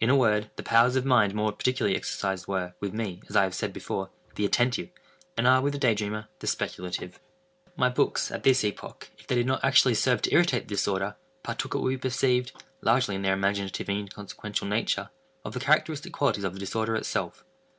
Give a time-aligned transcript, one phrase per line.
[0.00, 3.42] In a word, the powers of mind more particularly exercised were, with me, as I
[3.42, 4.88] have said before, the attentive,
[5.36, 7.20] and are, with the day dreamer, the speculative.
[7.76, 11.16] My books, at this epoch, if they did not actually serve to irritate the disorder,
[11.42, 15.10] partook, it will be perceived, largely, in their imaginative and inconsequential nature,
[15.44, 17.44] of the characteristic qualities of the disorder itself.